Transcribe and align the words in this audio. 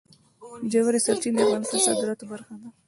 ژورې 0.71 0.99
سرچینې 1.05 1.35
د 1.43 1.45
افغانستان 1.45 1.77
د 1.81 1.83
صادراتو 1.85 2.25
برخه 2.31 2.53
ده. 2.61 2.67